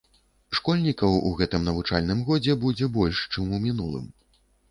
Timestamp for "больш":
2.97-3.21